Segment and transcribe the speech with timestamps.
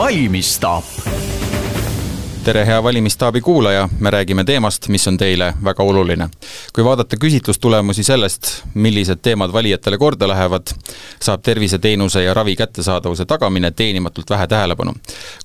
[0.00, 0.84] valimisstaap
[2.44, 6.28] tere, hea valimistaabi kuulaja, me räägime teemast, mis on teile väga oluline.
[6.72, 10.72] kui vaadata küsitlustulemusi sellest, millised teemad valijatele korda lähevad,
[11.20, 14.94] saab terviseteenuse ja ravi kättesaadavuse tagamine teenimatult vähe tähelepanu.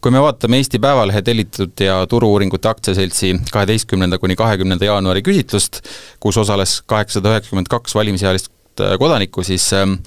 [0.01, 5.81] kui me vaatame Eesti Päevalehe tellitud ja Turu-uuringute Aktsiaseltsi kaheteistkümnenda kuni kahekümnenda jaanuari küsitlust,
[6.19, 8.51] kus osales kaheksasada üheksakümmend kaks valimisealist
[8.99, 9.99] kodanikku, siis ähm,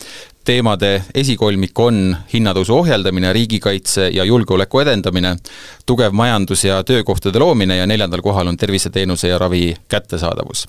[0.49, 5.35] teemade esikolmik on hinnatõusu ohjeldamine, riigikaitse ja julgeoleku edendamine,
[5.87, 10.67] tugev majandus ja töökohtade loomine ja neljandal kohal on terviseteenuse ja ravi kättesaadavus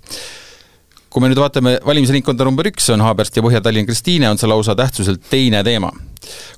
[1.09, 4.75] kui me nüüd vaatame valimisringkonda number üks, on Haaberst ja Põhja-Tallinn Kristiine, on see lausa
[4.77, 5.89] tähtsuselt teine teema.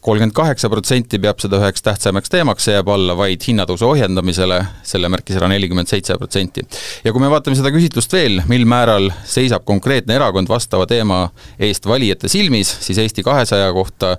[0.01, 5.11] Kolmkümmend kaheksa protsenti peab seda üheks tähtsamaks teemaks, see jääb alla vaid hinnatõusu ohjendamisele, selle
[5.11, 6.65] märkis ära nelikümmend seitse protsenti.
[7.03, 11.27] ja kui me vaatame seda küsitlust veel, mil määral seisab konkreetne erakond vastava teema
[11.59, 14.17] eest valijate silmis, siis Eesti kahesaja kohta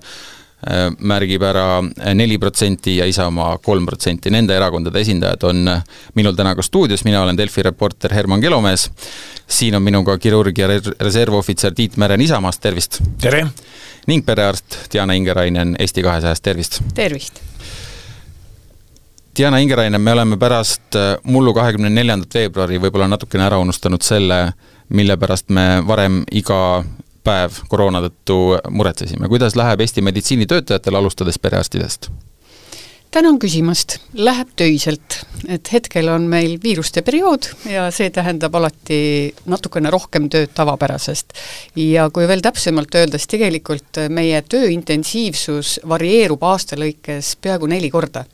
[0.62, 1.80] Äh, märgib ära
[2.14, 4.30] neli protsenti ja Isamaa kolm protsenti.
[4.30, 5.66] Nende erakondade esindajad on
[6.14, 8.84] minul täna ka stuudios, mina olen Delfi reporter Herman Kelomees,
[9.50, 13.00] siin on minuga kirurg ja reservohvitser Tiit Meren Isamaast, tervist!
[13.18, 13.48] tere!
[14.06, 16.80] Ning perearst Diana Ingerainen Eesti kahesajast, tervist!
[16.94, 17.40] tervist!
[19.36, 24.42] Diana Ingerainen, me oleme pärast äh, mullu kahekümne neljandat veebruari võib-olla natukene ära unustanud selle,
[24.92, 26.82] mille pärast me varem iga
[27.24, 32.10] päev koroona tõttu muretsesime, kuidas läheb Eesti meditsiinitöötajatel, alustades perearstidest?
[33.12, 35.18] Tänan küsimast, läheb töiselt,
[35.50, 39.00] et hetkel on meil viiruste periood ja see tähendab alati
[39.52, 41.34] natukene rohkem tööd tavapärasest.
[41.76, 47.90] ja kui veel täpsemalt öelda, siis tegelikult meie töö intensiivsus varieerub aasta lõikes peaaegu neli
[47.92, 48.24] korda.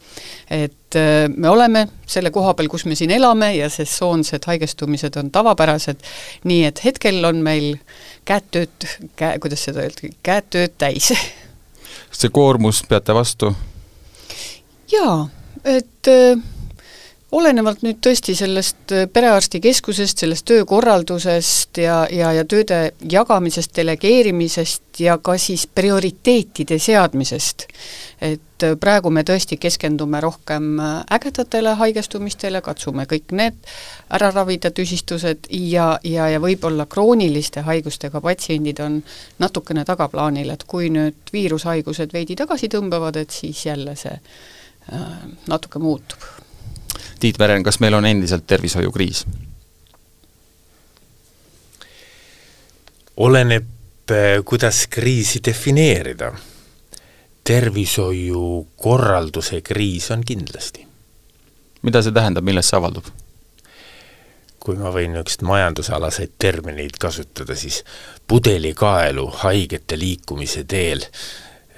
[0.50, 5.32] et äh, me oleme selle koha peal, kus me siin elame ja sesoonsed haigestumised on
[5.34, 6.06] tavapärased,
[6.44, 7.80] nii et hetkel on meil
[8.28, 11.10] käed tööd, käe, kuidas seda öelda, käed tööd täis.
[12.12, 13.56] see koormus peate vastu?
[14.92, 15.28] Jaa,
[15.64, 16.38] et äh,
[17.32, 25.18] olenevalt nüüd tõesti sellest äh, perearstikeskusest, sellest töökorraldusest ja, ja, ja tööde jagamisest, delegeerimisest ja
[25.22, 27.66] ka siis prioriteetide seadmisest,
[28.24, 33.60] et äh, praegu me tõesti keskendume rohkem äh, ägedatele haigestumistele, katsume kõik need
[34.08, 39.02] ära ravida, tüsistused, ja, ja, ja võib-olla krooniliste haigustega patsiendid on
[39.38, 44.16] natukene tagaplaanil, et kui nüüd viirushaigused veidi tagasi tõmbavad, et siis jälle see
[45.48, 46.18] natuke muutub
[47.20, 49.26] Tiit Veren, kas meil on endiselt tervishoiukriis?
[53.18, 53.64] oleneb,
[54.10, 56.32] eh, kuidas kriisi defineerida.
[57.44, 60.86] tervishoiukorralduse kriis on kindlasti.
[61.82, 63.04] mida see tähendab, milles see avaldub?
[64.58, 67.84] kui ma võin niisuguseid majandusalaseid termineid kasutada, siis
[68.26, 71.08] pudelikaelu haigete liikumise teel äh,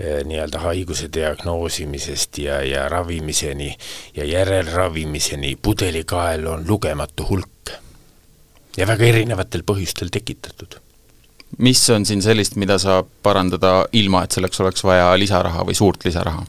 [0.00, 3.77] nii-öelda haiguse diagnoosimisest ja, ja ravimiseni
[4.16, 7.75] ja järelravimiseni pudelikael on lugematu hulk.
[8.77, 10.78] ja väga erinevatel põhjustel tekitatud.
[11.59, 16.05] mis on siin sellist, mida saab parandada ilma, et selleks oleks vaja lisaraha või suurt
[16.05, 16.47] lisaraha?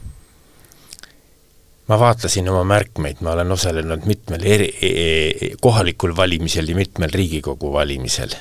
[1.88, 7.10] ma vaatasin oma märkmeid, ma olen osalenud mitmel eri, e, e, kohalikul valimisel ja mitmel
[7.12, 8.32] Riigikogu valimisel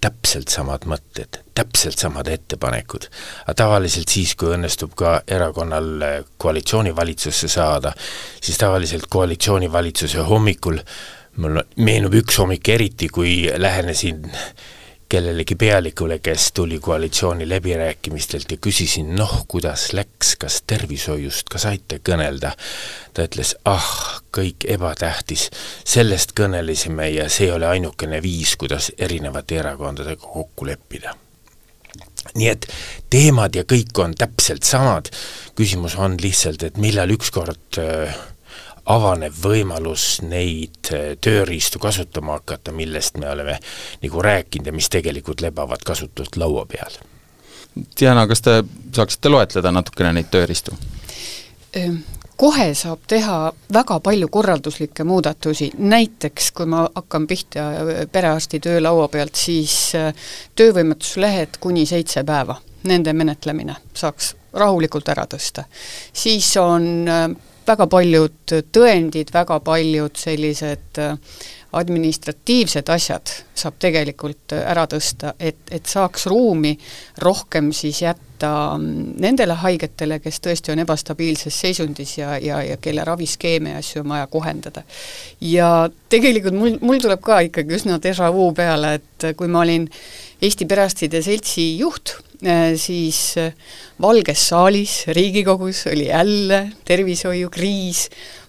[0.00, 3.08] täpselt samad mõtted, täpselt samad ettepanekud.
[3.46, 6.04] aga tavaliselt siis, kui õnnestub ka erakonnal
[6.38, 7.92] koalitsioonivalitsusse saada,
[8.40, 10.82] siis tavaliselt koalitsioonivalitsuse hommikul
[11.36, 14.24] mul meenub üks hommik eriti, kui lähenesin
[15.08, 22.00] kellelegi pealikule, kes tuli koalitsiooni läbirääkimistelt ja küsisin, noh, kuidas läks, kas tervishoiust ka saite
[22.08, 22.52] kõnelda?
[23.14, 25.48] ta ütles, ah, kõik ebatähtis,
[25.84, 31.14] sellest kõnelesime ja see ole ainukene viis, kuidas erinevate erakondadega kokku leppida.
[32.34, 32.66] nii et
[33.10, 35.08] teemad ja kõik on täpselt samad,
[35.54, 38.16] küsimus on lihtsalt, et millal ükskord äh,
[38.86, 43.58] avaneb võimalus neid äh, tööriistu kasutama hakata, millest me oleme
[44.02, 47.00] nagu rääkinud ja mis tegelikult lebavad kasutult laua peal.
[48.00, 48.62] Diana, kas te
[48.96, 50.76] saaksite loetleda natukene neid tööriistu?
[52.40, 59.08] kohe saab teha väga palju korralduslikke muudatusi, näiteks kui ma hakkan pihta äh, perearsti töölaua
[59.12, 60.14] pealt, siis äh,
[60.56, 62.56] töövõimetuslehed kuni seitse päeva,
[62.88, 65.66] nende menetlemine saaks rahulikult ära tõsta.
[66.12, 67.10] siis on
[67.66, 71.16] väga paljud tõendid, väga paljud sellised äh,
[71.76, 76.76] administratiivsed asjad saab tegelikult äh, ära tõsta, et, et saaks ruumi
[77.22, 83.04] rohkem siis jätta mm, nendele haigetele, kes tõesti on ebastabiilses seisundis ja, ja, ja kelle
[83.04, 84.84] raviskeeme ja asju on vaja kohendada.
[85.40, 89.88] ja tegelikult mul, mul tuleb ka ikkagi üsna déjà vu peale, et kui ma olin
[90.42, 92.18] Eesti Perearstide Seltsi juht
[92.76, 93.34] siis
[94.02, 98.02] Valges saalis Riigikogus oli jälle tervishoiukriis,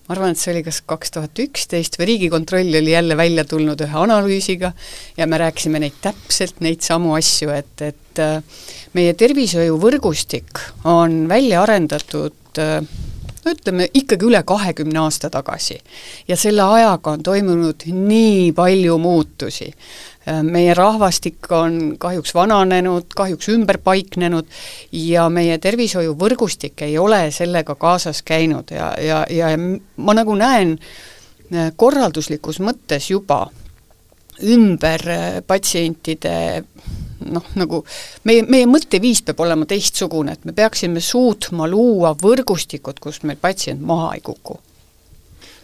[0.07, 3.81] ma arvan, et see oli kas kaks tuhat üksteist või Riigikontroll oli jälle välja tulnud
[3.83, 4.73] ühe analüüsiga
[5.17, 8.41] ja me rääkisime neid täpselt neid samu asju, et, et äh,
[8.97, 15.79] meie tervishoiuvõrgustik on välja arendatud no ütleme, ikkagi üle kahekümne aasta tagasi.
[16.27, 19.71] ja selle ajaga on toimunud nii palju muutusi.
[20.27, 24.49] Äh, meie rahvastik on kahjuks vananenud, kahjuks ümber paiknenud
[24.91, 31.71] ja meie tervishoiuvõrgustik ei ole sellega kaasas käinud ja, ja, ja ma nagu näen äh,
[31.79, 33.45] korralduslikus mõttes juba
[34.43, 36.35] ümber äh, patsientide
[37.31, 37.85] noh, nagu
[38.27, 43.79] meie, meie mõtteviis peab olema teistsugune, et me peaksime suutma luua võrgustikud, kust meil patsient
[43.79, 44.59] maha ei kuku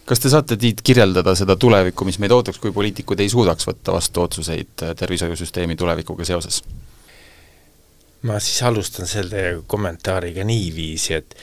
[0.06, 3.96] kas te saate, Tiit, kirjeldada seda tulevikku, mis meid ootaks, kui poliitikud ei suudaks võtta
[3.96, 6.64] vastu otsuseid äh, tervishoiusüsteemi tulevikuga seoses?
[8.24, 11.36] ma siis alustan selle kommentaariga niiviisi, et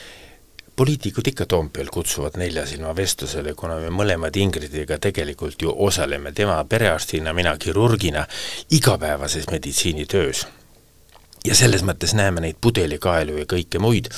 [0.75, 6.55] poliitikud ikka Toompeal kutsuvad nelja silma vestlusele, kuna me mõlemad Ingridiga tegelikult ju osaleme, tema
[6.65, 8.25] perearstina, mina kirurgina,
[8.73, 10.47] igapäevases meditsiinitöös
[11.47, 14.09] ja selles mõttes näeme neid pudelikaelu ja kõike muid,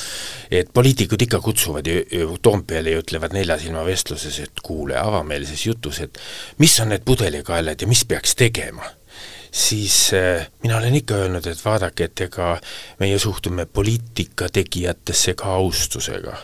[0.52, 6.02] et poliitikud ikka kutsuvad ju, Toompeale ja ütlevad nelja silma vestluses, et kuule, avameelses jutus,
[6.04, 6.20] et
[6.60, 8.90] mis on need pudelikaelad ja mis peaks tegema
[9.54, 12.56] siis äh, mina olen ikka öelnud, et vaadake, et ega
[13.00, 16.38] meie suhtume poliitika tegijatesse ka austusega.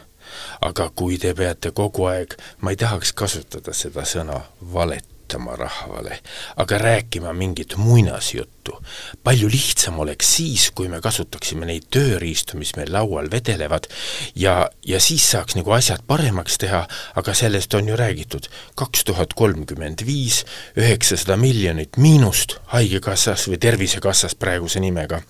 [0.62, 4.36] aga kui te peate kogu aeg, ma ei tahaks kasutada seda sõna
[4.74, 6.20] valet, näitama rahvale,
[6.58, 8.84] aga rääkima mingit muinasjuttu.
[9.24, 13.88] palju lihtsam oleks siis, kui me kasutaksime neid tööriistu, mis meil laual vedelevad,
[14.36, 19.34] ja, ja siis saaks nagu asjad paremaks teha, aga sellest on ju räägitud, kaks tuhat
[19.34, 20.46] kolmkümmend viis,
[20.78, 25.22] üheksasada miljonit miinust Haigekassas või Tervisekassas praeguse nimega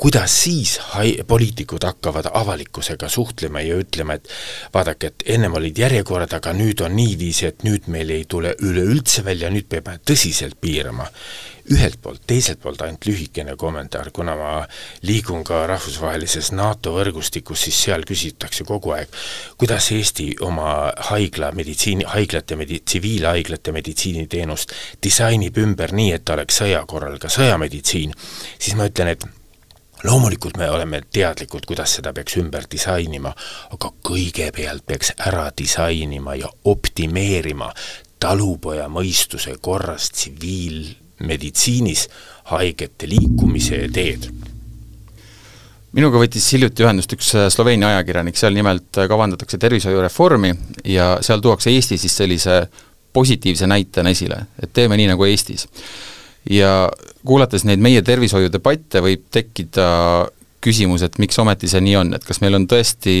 [0.00, 0.80] kuidas siis
[1.26, 4.28] poliitikud hakkavad avalikkusega suhtlema ja ütlema, et
[4.74, 9.24] vaadake, et ennem olid järjekorrad, aga nüüd on niiviisi, et nüüd meil ei tule üleüldse
[9.26, 11.08] välja, nüüd peame tõsiselt piirama.
[11.70, 14.52] ühelt poolt, teiselt poolt ainult lühikene kommentaar, kuna ma
[15.06, 19.12] liigun ka rahvusvahelises NATO võrgustikus, siis seal küsitakse kogu aeg,
[19.60, 26.58] kuidas Eesti oma haigla meditsiini, haiglate medi-, tsiviilhaiglate meditsiiniteenust disainib ümber nii, et ta oleks
[26.64, 28.16] sõja korral ka sõjameditsiin,
[28.58, 29.28] siis ma ütlen, et
[30.04, 33.32] loomulikult me oleme teadlikud, kuidas seda peaks ümber disainima,
[33.74, 37.70] aga kõigepealt peaks ära disainima ja optimeerima
[38.20, 42.06] talupoja mõistuse korras tsiviilmeditsiinis
[42.52, 44.30] haigete liikumise teed.
[45.96, 50.52] Minuga võttis hiljuti ühendust üks Sloveenia ajakirjanik, seal nimelt kavandatakse tervishoiureformi
[50.86, 52.60] ja seal tuuakse Eesti siis sellise
[53.12, 55.66] positiivse näitena esile, et teeme nii, nagu Eestis
[56.50, 56.90] ja
[57.26, 59.88] kuulates neid meie tervishoiudebatte, võib tekkida
[60.64, 63.16] küsimus, et miks ometi see nii on, et kas meil on tõesti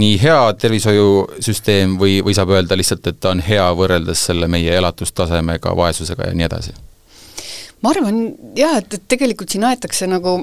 [0.00, 4.76] nii hea tervishoiusüsteem või, või saab öelda lihtsalt, et ta on hea võrreldes selle meie
[4.78, 6.76] elatustasemega, vaesusega ja nii edasi?
[7.80, 8.20] ma arvan
[8.56, 10.42] jah, et, et tegelikult siin aetakse nagu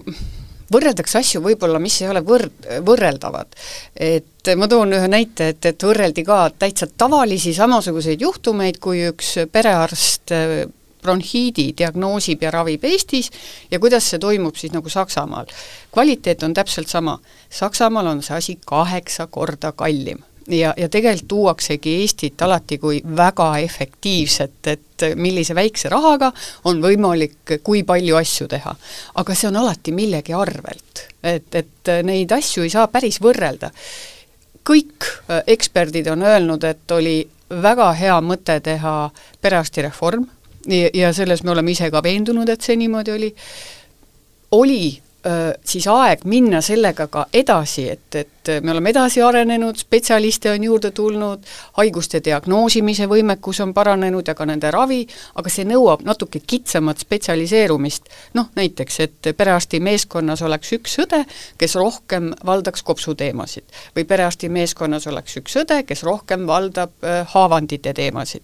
[0.74, 2.50] võrreldakse asju võib-olla, mis ei ole võr-,
[2.84, 3.54] võrreldavad.
[3.94, 9.36] et ma toon ühe näite, et, et võrreldi ka täitsa tavalisi samasuguseid juhtumeid, kui üks
[9.52, 10.34] perearst
[11.08, 13.32] bronhiidi diagnoosib ja ravib Eestis
[13.72, 15.48] ja kuidas see toimub siis nagu Saksamaal.
[15.92, 21.96] kvaliteet on täpselt sama, Saksamaal on see asi kaheksa korda kallim ja, ja tegelikult tuuaksegi
[22.02, 26.32] Eestit alati kui väga efektiivset, et millise väikse rahaga
[26.66, 28.76] on võimalik kui palju asju teha.
[29.16, 33.72] aga see on alati millegi arvelt, et, et neid asju ei saa päris võrrelda.
[34.68, 39.10] kõik äh, eksperdid on öelnud, et oli väga hea mõte teha
[39.42, 40.26] perearstireform,
[40.94, 43.34] ja selles me oleme ise ka veendunud, et see niimoodi oli,
[44.52, 44.82] oli
[45.68, 48.30] siis aeg minna sellega ka edasi, et, et
[48.62, 51.44] me oleme edasi arenenud, spetsialiste on juurde tulnud,
[51.78, 55.02] haiguste diagnoosimise võimekus on paranenud ja ka nende ravi,
[55.36, 58.10] aga see nõuab natuke kitsamat spetsialiseerumist.
[58.34, 61.24] noh, näiteks, et perearsti meeskonnas oleks üks õde,
[61.58, 63.64] kes rohkem valdaks kopsuteemasid.
[63.96, 66.92] või perearsti meeskonnas oleks üks õde, kes rohkem valdab
[67.34, 68.44] haavandite teemasid.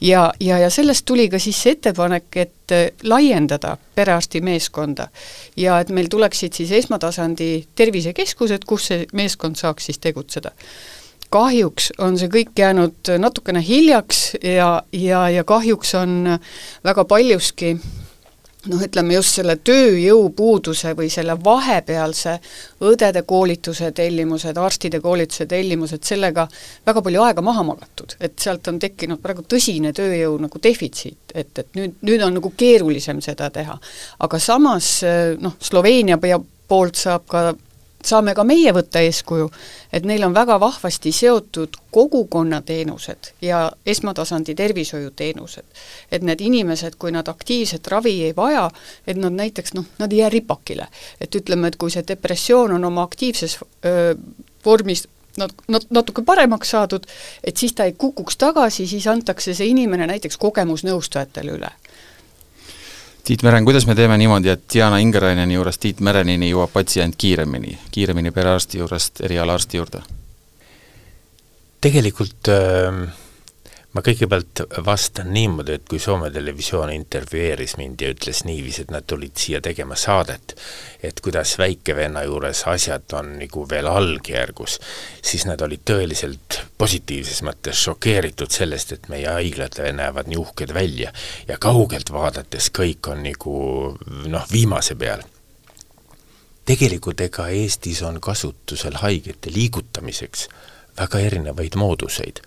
[0.00, 2.58] ja, ja, ja sellest tuli ka siis see ettepanek, et
[3.02, 5.08] laiendada perearsti meeskonda
[5.56, 10.52] ja et meil tuleksid siis esmatasandi tervisekeskused, kus see meeskond saaks siis tegutseda.
[11.32, 16.38] kahjuks on see kõik jäänud natukene hiljaks ja, ja, ja kahjuks on
[16.84, 17.76] väga paljuski
[18.70, 22.36] noh, ütleme just selle tööjõupuuduse või selle vahepealse
[22.86, 26.46] õdede koolituse tellimused, arstide koolituse tellimused, sellega
[26.86, 31.52] väga palju aega maha magatud, et sealt on tekkinud praegu tõsine tööjõu nagu defitsiit, et,
[31.58, 33.78] et nüüd, nüüd on nagu keerulisem seda teha.
[34.22, 34.94] aga samas
[35.40, 36.18] noh, Sloveenia
[36.68, 37.52] poolt saab ka
[38.06, 39.48] saame ka meie võtta eeskuju,
[39.92, 45.64] et neil on väga vahvasti seotud kogukonnateenused ja esmatasandi tervishoiuteenused.
[46.12, 48.70] et need inimesed, kui nad aktiivset ravi ei vaja,
[49.06, 50.86] et nad näiteks noh, nad ei jää ripakile.
[51.20, 54.14] et ütleme, et kui see depressioon on oma aktiivses öö,
[54.64, 57.06] vormis nat-, nat-, natuke paremaks saadud,
[57.44, 61.72] et siis ta ei kukuks tagasi, siis antakse see inimene näiteks kogemusnõustajatele üle
[63.24, 67.78] Tiit Meren, kuidas me teeme niimoodi, et Diana Ingeraineni juurest Tiit Merenini jõuab patsient kiiremini,
[67.94, 70.02] kiiremini perearsti juurest erialaarsti juurde?
[71.82, 73.02] tegelikult äh,
[73.92, 79.04] ma kõigepealt vastan niimoodi, et kui Soome Televisioon intervjueeris mind ja ütles niiviisi, et nad
[79.08, 80.54] tulid siia tegema saadet,
[81.04, 84.78] et kuidas väikevenna juures asjad on nagu veel algjärgus,
[85.20, 91.12] siis nad olid tõeliselt positiivses mõttes šokeeritud sellest, et meie haiglad näevad nii uhked välja.
[91.48, 93.56] Ja kaugelt vaadates kõik on nagu
[94.26, 95.24] noh, viimase peal.
[96.64, 100.46] Tegelikult ega Eestis on kasutusel haigete liigutamiseks
[100.96, 102.40] väga erinevaid mooduseid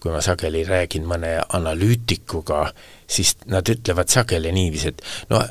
[0.00, 2.68] kui ma sageli räägin mõne analüütikuga,
[3.06, 5.42] siis nad ütlevad sageli niiviisi, et no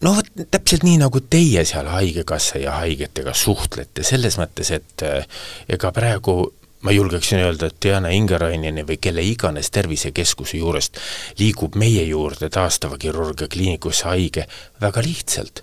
[0.00, 5.28] no vot, täpselt nii, nagu teie seal Haigekassa ja haigetega suhtlete, selles mõttes, et äh,
[5.68, 6.38] ega praegu
[6.80, 10.96] ma julgeksin öelda, et Diana Ingeraineni või kelle iganes tervisekeskuse juurest
[11.38, 14.46] liigub meie juurde taastava kirurgia kliinikusse haige
[14.80, 15.62] väga lihtsalt.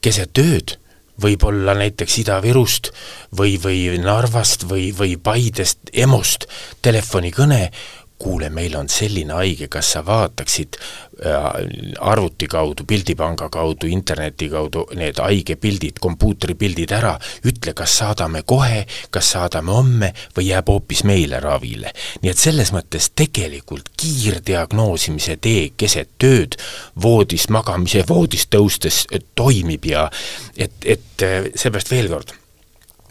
[0.00, 0.76] keset ööd
[1.20, 2.90] võib-olla näiteks Ida-Virust
[3.36, 6.46] või, või Narvast või, või Paidest, EMO-st
[6.82, 7.68] telefonikõne,
[8.20, 11.48] kuule, meil on selline haige, kas sa vaataksid äh,
[12.00, 17.14] arvuti kaudu, pildipanga kaudu, interneti kaudu need haigepildid, kompuutripildid ära,
[17.48, 21.94] ütle, kas saadame kohe, kas saadame homme või jääb hoopis meile ravile.
[22.22, 26.58] nii et selles mõttes tegelikult kiirdiagnoosimise tee keset tööd,
[27.02, 30.08] voodis magamise, voodist tõustes toimib ja
[30.56, 32.39] et, et äh, seepärast veel kord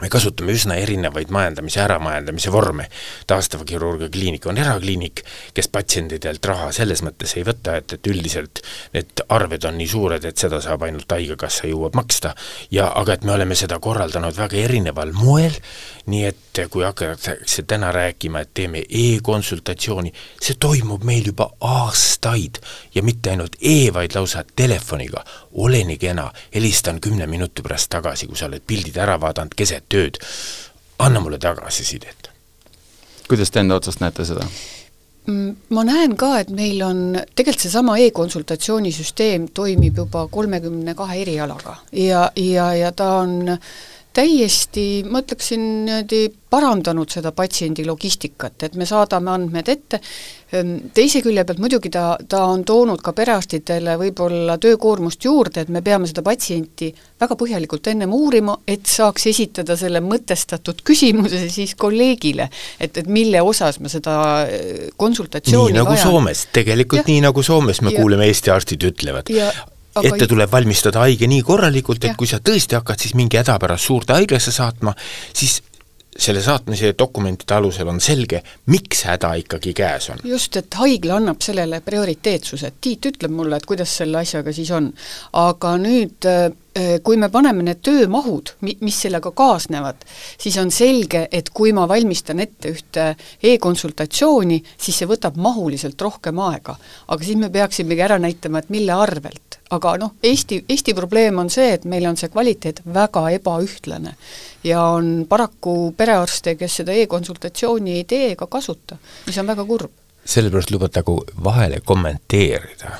[0.01, 2.87] me kasutame üsna erinevaid majandamise, äramajandamise vorme.
[3.27, 8.63] taastava kirurgia kliinik on erakliinik, kes patsientidelt raha selles mõttes ei võta, et, et üldiselt
[8.93, 12.35] need arved on nii suured, et seda saab ainult Haigekassa jõuab maksta.
[12.71, 15.55] ja aga et me oleme seda korraldanud väga erineval moel,
[16.07, 22.59] nii et kui hakatakse täna rääkima, et teeme e-konsultatsiooni, see toimub meil juba aastaid
[22.95, 25.23] ja mitte ainult e, vaid lausa telefoniga.
[25.53, 29.88] ole nii kena, helistan kümne minuti pärast tagasi, kui sa oled pildid ära vaadanud keset
[29.89, 30.19] tööd,
[30.99, 32.29] anna mulle tagasisidet.
[33.27, 34.45] kuidas te enda otsast näete seda?
[35.29, 37.03] Mm, ma näen ka, et meil on,
[37.35, 43.51] tegelikult seesama e-konsultatsioonisüsteem toimib juba kolmekümne kahe erialaga ja, ja, ja ta on
[44.13, 49.99] täiesti, ma ütleksin niimoodi, parandanud seda patsiendi logistikat, et me saadame andmed ette,
[50.49, 55.83] teise külje pealt muidugi ta, ta on toonud ka perearstidele võib-olla töökoormust juurde, et me
[55.85, 56.89] peame seda patsienti
[57.21, 63.41] väga põhjalikult ennem uurima, et saaks esitada selle mõtestatud küsimuse siis kolleegile, et, et mille
[63.45, 66.07] osas me seda eh, konsultatsiooni nii nagu vajan.
[66.09, 67.09] Soomes, tegelikult ja.
[67.11, 67.99] nii nagu Soomes me ja.
[68.01, 69.29] kuuleme, Eesti arstid ütlevad
[69.99, 72.17] Aga ette tuleb valmistada haige nii korralikult, et ja.
[72.17, 74.93] kui sa tõesti hakkad siis mingi häda pärast suurde haiglasse saatma,
[75.33, 75.59] siis
[76.17, 80.23] selle saatmise dokumentide alusel on selge, miks häda ikkagi käes on.
[80.23, 84.91] just, et haigla annab sellele prioriteetsuse, Tiit ütleb mulle, et kuidas selle asjaga siis on.
[85.33, 86.49] aga nüüd äh,
[87.03, 90.03] kui me paneme need töömahud, mi-, mis sellega kaasnevad,
[90.39, 93.05] siis on selge, et kui ma valmistan ette ühte
[93.43, 96.75] e-konsultatsiooni, siis see võtab mahuliselt rohkem aega.
[97.07, 99.59] aga siis me peaksimegi ära näitama, et mille arvelt.
[99.69, 104.13] aga noh, Eesti, Eesti probleem on see, et meil on see kvaliteet väga ebaühtlane.
[104.63, 109.91] ja on paraku perearste, kes seda e-konsultatsiooni ei tee ega kasuta, mis on väga kurb.
[110.25, 112.99] sellepärast lubatagu vahele kommenteerida.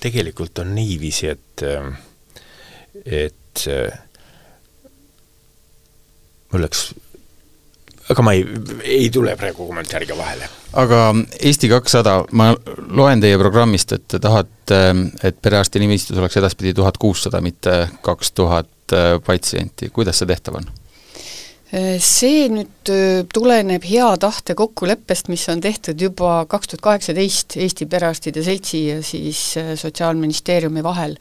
[0.00, 1.94] tegelikult on niiviisi, et äh,
[3.04, 3.64] et
[6.52, 6.84] mul läks,
[8.12, 8.44] aga ma ei,
[8.84, 10.48] ei tule praegu kommentaariga vahele.
[10.78, 11.00] aga
[11.40, 12.52] Eesti kakssada, ma
[12.90, 14.80] loen teie programmist, et te tahate,
[15.22, 18.96] et perearsti nimistus oleks edaspidi tuhat kuussada, mitte kaks tuhat
[19.26, 20.72] patsienti, kuidas see tehtav on?
[21.72, 22.90] See nüüd
[23.32, 28.98] tuleneb hea tahte kokkuleppest, mis on tehtud juba kaks tuhat kaheksateist Eesti Perearstide Seltsi ja
[29.02, 29.40] siis
[29.80, 31.16] Sotsiaalministeeriumi vahel.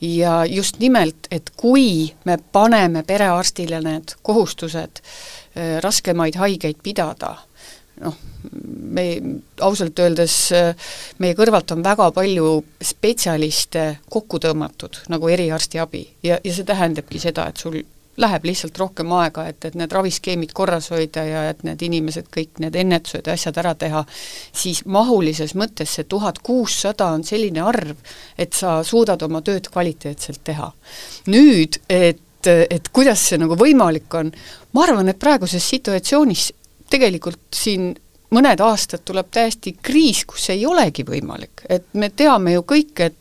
[0.00, 5.04] ja just nimelt, et kui me paneme perearstile need kohustused
[5.84, 7.36] raskemaid haigeid pidada,
[8.00, 8.16] noh,
[8.96, 9.06] me
[9.60, 10.36] ausalt öeldes,
[11.22, 16.06] meie kõrvalt on väga palju spetsialiste kokku tõmmatud, nagu eriarstiabi.
[16.22, 17.82] ja, ja see tähendabki seda, et sul
[18.16, 22.60] läheb lihtsalt rohkem aega, et, et need raviskeemid korras hoida ja et need inimesed, kõik
[22.60, 24.02] need ennetused ja asjad ära teha,
[24.52, 27.96] siis mahulises mõttes see tuhat kuussada on selline arv,
[28.38, 30.72] et sa suudad oma tööd kvaliteetselt teha.
[31.32, 34.32] nüüd, et, et kuidas see nagu võimalik on,
[34.72, 36.50] ma arvan, et praeguses situatsioonis
[36.92, 37.94] tegelikult siin
[38.32, 43.16] mõned aastad tuleb täiesti kriis, kus ei olegi võimalik, et me teame ju kõik, et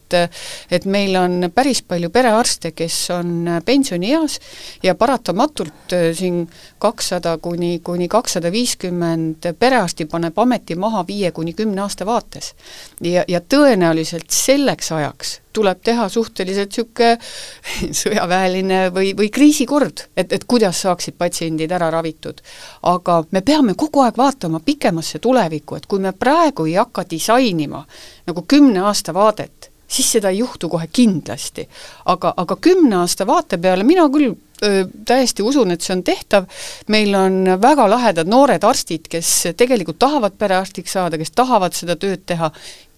[0.72, 4.40] et meil on päris palju perearste, kes on pensionieas
[4.84, 6.44] ja paratamatult äh, siin
[6.80, 12.54] kakssada kuni, kuni kakssada viiskümmend perearsti paneb ameti maha viie kuni kümne aasta vaates.
[13.02, 17.18] ja, ja tõenäoliselt selleks ajaks tuleb teha suhteliselt niisugune
[18.02, 22.42] sõjaväeline või, või kriisikord, et, et kuidas saaksid patsiendid ära ravitud.
[22.82, 27.86] aga me peame kogu aeg vaatama pikemasse tulevikku, et kui me praegu ei hakka disainima
[28.28, 31.68] nagu kümne aasta vaadet, siis seda ei juhtu kohe kindlasti.
[32.06, 34.34] aga, aga kümne aasta vaate peale mina küll
[34.64, 36.48] öö, täiesti usun, et see on tehtav,
[36.88, 42.24] meil on väga lahedad noored arstid, kes tegelikult tahavad perearstiks saada, kes tahavad seda tööd
[42.26, 42.52] teha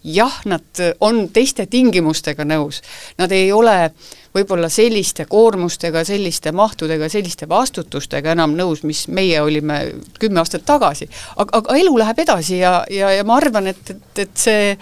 [0.03, 2.81] jah, nad on teiste tingimustega nõus,
[3.17, 3.93] nad ei ole
[4.33, 9.79] võib-olla selliste koormustega, selliste mahtudega, selliste vastutustega enam nõus, mis meie olime
[10.19, 11.07] kümme aastat tagasi.
[11.37, 14.75] aga, aga elu läheb edasi ja, ja, ja ma arvan, et, et, et see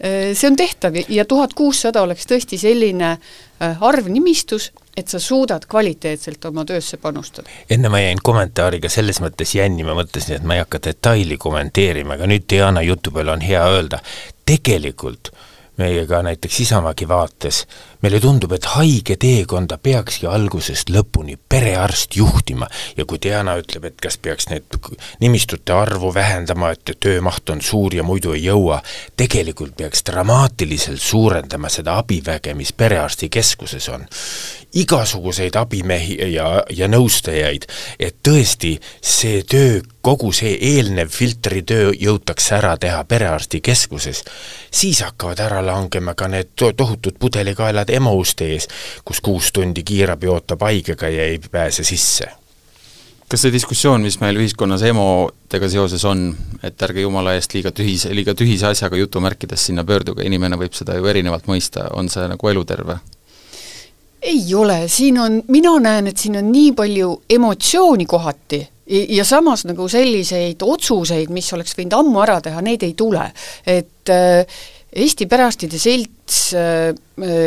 [0.00, 5.64] see on tehtav ja tuhat kuussada oleks tõesti selline äh, arv nimistus, et sa suudad
[5.68, 7.48] kvaliteetselt oma töösse panustada.
[7.70, 12.14] enne ma jäin kommentaariga selles mõttes jänni, ma mõtlesin, et ma ei hakka detaili kommenteerima,
[12.14, 14.00] aga nüüd Diana jutu peale on hea öelda,
[14.44, 15.32] tegelikult
[15.76, 17.66] meie ka näiteks Isamaagi vaates,
[18.02, 22.68] meile tundub, et haige teekonda peakski algusest lõpuni perearst juhtima.
[22.96, 24.76] Ja kui Diana ütleb, et kas peaks need
[25.20, 28.82] nimistute arvu vähendama, et töömaht on suur ja muidu ei jõua,
[29.16, 34.06] tegelikult peaks dramaatiliselt suurendama seda abiväge, mis perearstikeskuses on.
[34.76, 37.64] Igasuguseid abimehi ja, ja nõustajaid,
[37.98, 44.22] et tõesti see töö, kogu see eelnev filtritöö jõutakse ära teha perearstikeskuses,
[44.70, 48.68] siis hakkavad ära langema ka need to tohutud pudelikaelad EMO uste ees,
[49.04, 52.30] kus kuus tundi kiirabi ootab haigega ja ei pääse sisse
[53.26, 56.28] kas see diskussioon, mis meil ühiskonnas EMO-dega seoses on,
[56.62, 60.94] et ärge jumala eest liiga tühise, liiga tühise asjaga jutumärkides sinna pöörduge, inimene võib seda
[60.94, 63.00] ju erinevalt mõista, on see nagu eluterve?
[64.26, 69.64] ei ole, siin on, mina näen, et siin on nii palju emotsiooni kohati ja samas
[69.68, 73.28] nagu selliseid otsuseid, mis oleks võinud ammu ära teha, neid ei tule.
[73.66, 74.58] et äh,
[74.96, 75.78] Eesti Perearstide
[76.26, 76.94] Selts äh,,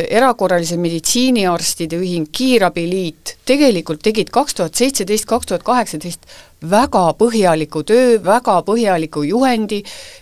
[0.10, 6.26] Erakorralise Meditsiiniarstide Ühing, Kiirabiliit tegelikult tegid kaks tuhat seitseteist, kaks tuhat kaheksateist
[6.60, 9.80] väga põhjaliku töö, väga põhjaliku juhendi,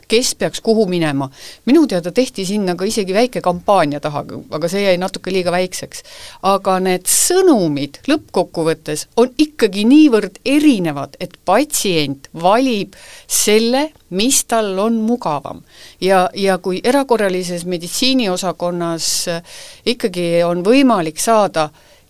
[0.07, 1.29] kes peaks kuhu minema.
[1.65, 6.03] minu teada tehti sinna ka isegi väike kampaania taha, aga see jäi natuke liiga väikseks.
[6.43, 12.93] aga need sõnumid lõppkokkuvõttes on ikkagi niivõrd erinevad, et patsient valib
[13.27, 15.63] selle, mis tal on mugavam.
[16.01, 17.65] ja, ja kui erakorralises
[18.47, 19.29] meditsiiniosakonnas
[19.85, 21.69] ikkagi on võimalik saada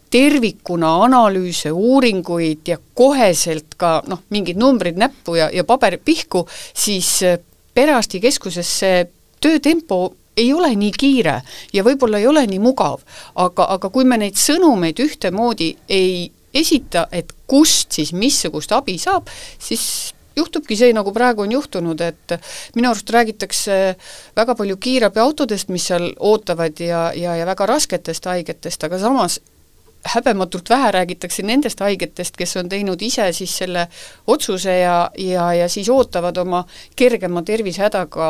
[0.10, 7.24] tervikuna analüüse, uuringuid ja koheselt ka noh, mingid numbrid näppu ja, ja paber pihku, siis
[7.24, 7.40] äh,
[7.74, 9.08] perearstikeskuses see
[9.42, 11.42] töötempo ei ole nii kiire
[11.74, 13.02] ja võib-olla ei ole nii mugav,
[13.36, 19.28] aga, aga kui me neid sõnumeid ühtemoodi ei esita, et kust siis missugust abi saab,
[19.60, 22.38] siis juhtubki see, nagu praegu on juhtunud, et
[22.76, 23.78] minu arust räägitakse
[24.38, 29.40] väga palju kiirabiautodest, mis seal ootavad ja, ja, ja väga rasketest haigetest, aga samas
[30.08, 33.88] häbematult vähe räägitakse nendest haigetest, kes on teinud ise siis selle
[34.28, 36.64] otsuse ja, ja, ja siis ootavad oma
[36.96, 38.28] kergema tervisehädaga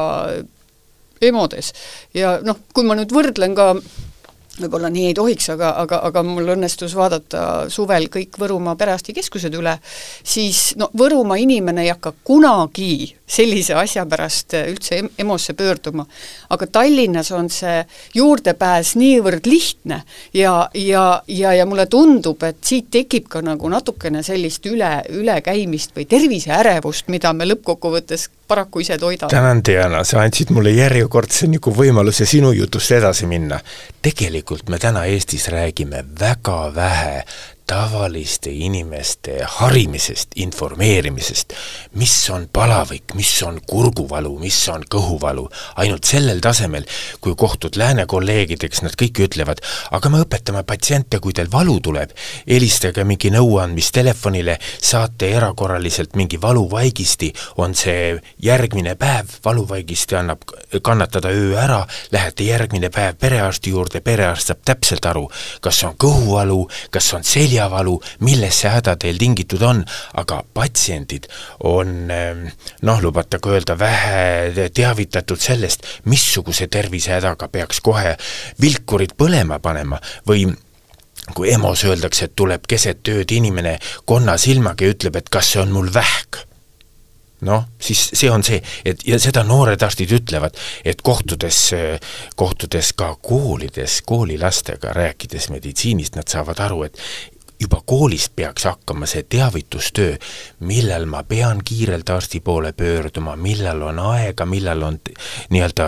[1.22, 1.74] EMO-des.
[2.14, 3.74] ja noh, kui ma nüüd võrdlen ka
[4.62, 7.42] võib-olla nii ei tohiks, aga, aga, aga mul õnnestus vaadata
[7.74, 9.78] suvel kõik Võrumaa perearstikeskused üle,
[10.24, 16.06] siis no Võrumaa inimene ei hakka kunagi sellise asja pärast üldse EMO-sse pöörduma.
[16.50, 17.84] aga Tallinnas on see
[18.16, 20.02] juurdepääs niivõrd lihtne
[20.34, 25.96] ja, ja, ja, ja mulle tundub, et siit tekib ka nagu natukene sellist üle, ülekäimist
[25.96, 29.30] või terviseärevust, mida me lõppkokkuvõttes paraku ise toidame.
[29.30, 33.60] tänan, Diana, sa andsid mulle järjekordse nagu võimaluse sinu jutust edasi minna.
[34.02, 37.24] tegelikult me täna Eestis räägime väga vähe
[37.68, 41.54] tavaliste inimeste harimisest, informeerimisest,
[42.00, 45.44] mis on palavik, mis on kurguvalu, mis on kõhuvalu,
[45.84, 46.88] ainult sellel tasemel,
[47.22, 49.60] kui kohtud lääne kolleegideks, nad kõik ütlevad,
[49.92, 52.14] aga me õpetame patsiente, kui teil valu tuleb,
[52.48, 58.16] helistage mingi nõuandmistelefonile, saate erakorraliselt mingi valuvaigisti, on see
[58.48, 60.48] järgmine päev, valuvaigisti annab
[60.82, 61.82] kannatada öö ära,
[62.16, 65.28] lähete järgmine päev perearsti juurde, perearst saab täpselt aru,
[65.62, 66.64] kas on kõhuvalu,
[66.96, 69.82] kas on selja seljavalu, millest see häda teil tingitud on,
[70.22, 71.28] aga patsiendid
[71.66, 72.46] on ehm,
[72.86, 78.16] noh, lubatagu öelda, vähe teavitatud sellest, missuguse tervisehädaga peaks kohe
[78.62, 80.48] vilkurid põlema panema või
[81.36, 85.74] kui EMO-s öeldakse, et tuleb keset ööd inimene konnasilmaga ja ütleb, et kas see on
[85.76, 86.46] mul vähk?
[87.48, 91.60] Noh, siis see on see, et ja seda noored arstid ütlevad, et kohtudes,
[92.40, 96.98] kohtudes ka koolides, koolilastega, rääkides meditsiinist, nad saavad aru, et
[97.60, 100.18] juba koolist peaks hakkama see teavitustöö,
[100.60, 105.00] millal ma pean kiirelt arsti poole pöörduma, millal on aega, millal on
[105.50, 105.88] nii-öelda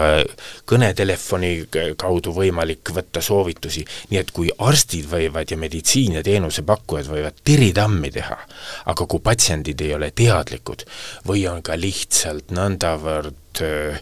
[0.69, 1.51] kõnetelefoni
[1.97, 8.12] kaudu võimalik võtta soovitusi, nii et kui arstid võivad ja meditsiin ja teenusepakkujad võivad tiritammi
[8.17, 8.39] teha,
[8.89, 10.86] aga kui patsiendid ei ole teadlikud
[11.29, 13.97] või on ka lihtsalt nõndavõrd öö,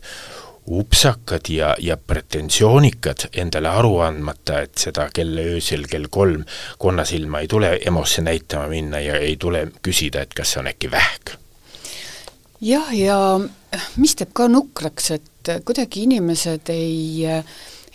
[0.69, 6.43] upsakad ja, ja pretensioonikad endale aru andmata, et seda kell öösel kell kolm
[6.77, 10.91] konnasilma ei tule EMO-sse näitama minna ja ei tule küsida, et kas see on äkki
[10.91, 11.37] vähk.
[12.61, 13.17] jah, ja
[13.95, 17.27] mis teeb ka nukraks, et kuidagi inimesed ei,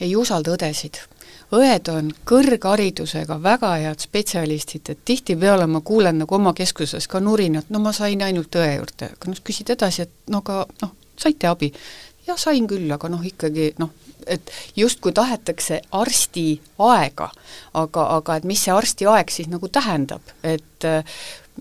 [0.00, 1.02] ei usalda õdesid.
[1.52, 7.68] Õed on kõrgharidusega väga head spetsialistid, et tihtipeale ma kuulen nagu oma keskuses ka nurinat,
[7.68, 11.50] no ma sain ainult õe juurde, aga noh, küsid edasi, et no aga noh, saite
[11.50, 11.68] abi
[12.26, 13.90] jah, sain küll, aga noh, ikkagi noh,
[14.26, 16.46] et justkui tahetakse arsti
[16.78, 17.30] aega,
[17.74, 20.86] aga, aga et mis see arsti aeg siis nagu tähendab, et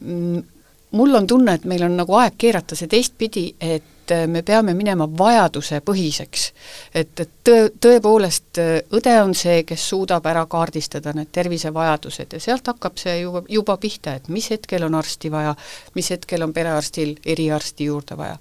[0.02, 0.44] mm,
[0.92, 5.06] mul on tunne, et meil on nagu aeg keerata see teistpidi, et me peame minema
[5.18, 6.48] vajadusepõhiseks.
[6.94, 8.60] et, et tõe, tõepoolest
[8.98, 13.78] õde on see, kes suudab ära kaardistada need tervisevajadused ja sealt hakkab see juba, juba
[13.78, 15.56] pihta, et mis hetkel on arsti vaja,
[15.96, 18.38] mis hetkel on perearstil eriarsti juurde vaja.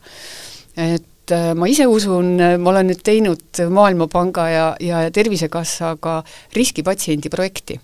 [0.76, 6.20] et et äh, ma ise usun, äh, ma olen nüüd teinud Maailmapanga ja, ja Tervisekassaga
[6.56, 7.76] riskipatsiendi projekti,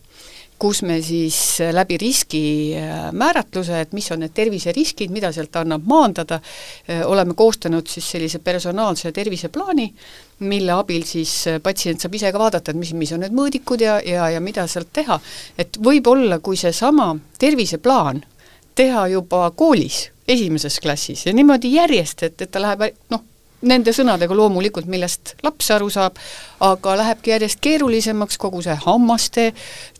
[0.59, 2.41] kus me siis äh, läbi riski
[3.15, 6.41] määratluse, et mis on need terviseriskid, mida sealt annab maandada,
[7.07, 9.87] oleme koostanud siis sellise personaalse terviseplaani,
[10.51, 14.01] mille abil siis patsient saab ise ka vaadata, et mis, mis on need mõõdikud ja,
[14.03, 15.21] ja, ja mida sealt teha.
[15.59, 18.25] et võib-olla, kui seesama terviseplaan
[18.77, 23.23] teha juba koolis, esimeses klassis ja niimoodi järjest, et, et ta läheb noh,
[23.65, 26.19] nende sõnadega loomulikult, millest laps aru saab,
[26.65, 29.47] aga lähebki järjest keerulisemaks kogu see hammaste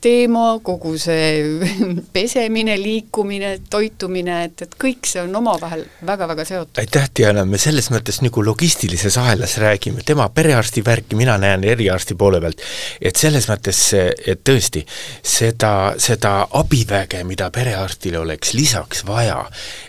[0.05, 1.61] teema, kogu see
[2.17, 6.81] pesemine, liikumine, toitumine, et, et kõik see on omavahel väga-väga seotud.
[6.83, 12.15] aitäh, Diana, me selles mõttes nagu logistilises ahelas räägime, tema perearsti värki, mina näen eriarsti
[12.15, 12.61] poole pealt,
[13.01, 14.85] et selles mõttes, et tõesti,
[15.23, 19.41] seda, seda abiväge, mida perearstil oleks lisaks vaja,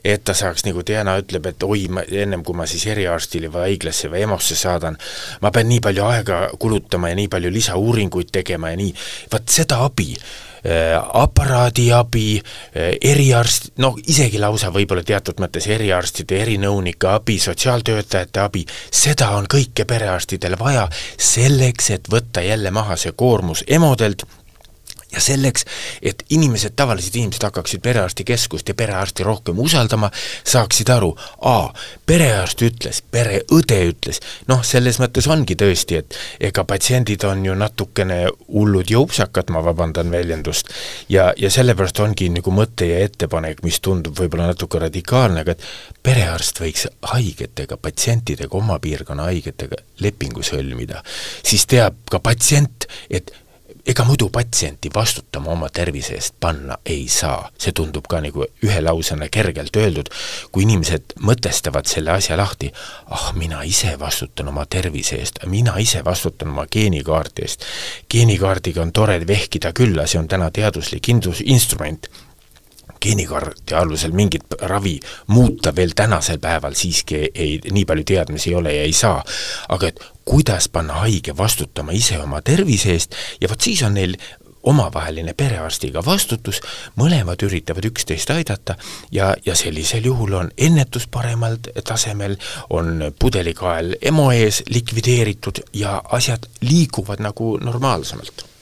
[0.03, 3.71] et ta saaks, nagu Diana ütleb, et oi, ma ennem kui ma siis eriarstile või
[3.71, 4.97] haiglasse või EMO-sse saadan,
[5.41, 8.93] ma pean nii palju aega kulutama ja nii palju lisauuringuid tegema ja nii,
[9.31, 17.11] vaat seda abi äh, aparaadiabi, äh, eriarst, noh isegi lausa võib-olla teatud mõttes eriarstide, erinõunike
[17.11, 23.65] abi, sotsiaaltöötajate abi, seda on kõike perearstidel vaja selleks, et võtta jälle maha see koormus
[23.67, 24.27] emodelt
[25.11, 25.65] ja selleks,
[26.01, 30.09] et inimesed, tavalised inimesed hakkaksid perearstikeskust ja perearsti rohkem usaldama,
[30.43, 31.13] saaksid aru,
[31.47, 31.69] aa,
[32.05, 34.19] perearst ütles, pereõde ütles,
[34.51, 36.17] noh, selles mõttes ongi tõesti, et
[36.49, 38.19] ega patsiendid on ju natukene
[38.51, 40.73] hullud ja upsakad, ma vabandan väljendust,
[41.09, 45.67] ja, ja sellepärast ongi nagu mõte ja ettepanek, mis tundub võib-olla natuke radikaalne, aga et
[46.03, 50.99] perearst võiks haigetega, patsientidega, oma piirkonna haigetega lepingu sõlmida,
[51.47, 53.31] siis teab ka patsient, et
[53.87, 58.81] ega muidu patsienti vastutama oma tervise eest panna ei saa, see tundub ka nagu ühe
[58.83, 60.11] lausena kergelt öeldud,
[60.51, 62.71] kui inimesed mõtestavad selle asja lahti,
[63.15, 67.63] ah, mina ise vastutan oma tervise eest, mina ise vastutan oma geenikaardi eest.
[68.11, 72.09] geenikaardiga on tore vehkida küll, see on täna teaduslik indus-, instrument,
[73.01, 78.73] geenikaardi alusel mingit ravi muuta veel tänasel päeval siiski ei, nii palju teadmisi ei ole
[78.75, 79.23] ja ei saa.
[79.69, 84.17] aga et kuidas panna haige vastutama ise oma tervise eest ja vot siis on neil
[84.67, 86.59] omavaheline perearstiga vastutus,
[86.99, 88.75] mõlemad üritavad üksteist aidata
[89.11, 91.57] ja, ja sellisel juhul on ennetus paremal
[91.87, 92.35] tasemel,
[92.69, 98.56] on pudelikael EMO ees likvideeritud ja asjad liiguvad nagu normaalsemalt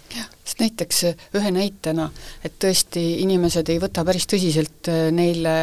[0.45, 1.03] sest näiteks
[1.35, 2.09] ühe näitena,
[2.45, 5.55] et tõesti inimesed ei võta päris tõsiselt neile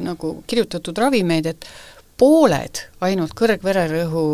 [0.00, 1.68] nagu kirjutatud ravimeid, et
[2.20, 4.24] pooled ainult kõrgvererõhu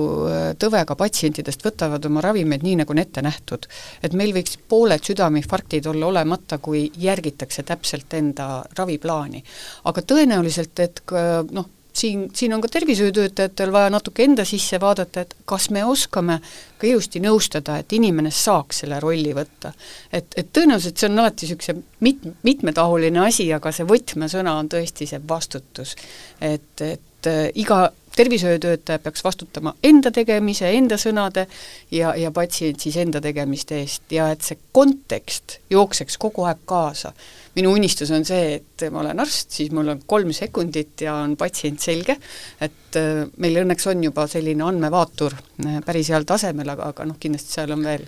[0.59, 3.69] tõvega patsientidest võtavad oma ravimeid nii, nagu on ette nähtud.
[4.03, 9.43] et meil võiks pooled südameinfarktid olla olemata, kui järgitakse täpselt enda raviplaani.
[9.85, 11.03] aga tõenäoliselt, et
[11.51, 16.39] noh, siin, siin on ka tervishoiutöötajatel vaja natuke enda sisse vaadata, et kas me oskame
[16.79, 19.73] ka ilusti nõustada, et inimene saaks selle rolli võtta.
[20.13, 25.09] et, et tõenäoliselt see on alati niisuguse mit-, mitmetahuline asi, aga see võtmesõna on tõesti
[25.09, 25.97] see vastutus.
[26.41, 31.47] et, et äh, iga tervishoiutöötaja peaks vastutama enda tegemise, enda sõnade
[31.93, 37.13] ja, ja patsient siis enda tegemiste eest ja et see kontekst jookseks kogu aeg kaasa.
[37.57, 41.37] minu unistus on see, et ma olen arst, siis mul on kolm sekundit ja on
[41.37, 42.19] patsient selge,
[42.61, 47.21] et äh, meil õnneks on juba selline andmevaatur äh, päris heal tasemel, aga, aga noh,
[47.21, 48.05] kindlasti seal on veel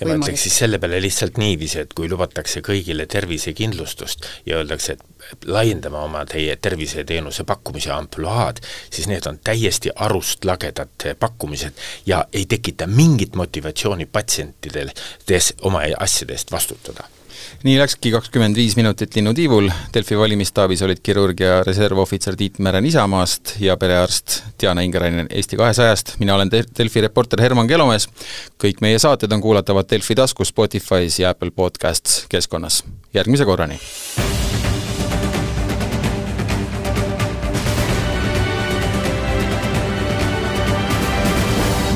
[0.00, 4.96] ja ma ütleks siis selle peale lihtsalt niiviisi, et kui lubatakse kõigile tervisekindlustust ja öeldakse,
[4.96, 12.24] et laiendame oma teie terviseteenuse pakkumise ampluaad, siis need on täiesti arust lagedad pakkumised ja
[12.32, 14.90] ei tekita mingit motivatsiooni patsientidel
[15.62, 17.08] oma asjade eest vastutada
[17.64, 23.56] nii läkski kakskümmend viis minutit linnutiivul, Delfi valimisstaabis olid kirurg ja reservohvitser Tiit Mären Isamaast
[23.60, 28.08] ja perearst Diana Ingerainen Eesti kahesajast, mina olen Delfi reporter Herman Kelomees,
[28.60, 32.84] kõik meie saated on kuulatavad Delfi taskus, Spotify's ja Apple Podcasts keskkonnas.
[33.14, 33.80] järgmise korrani!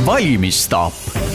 [0.08, 1.27] valmistab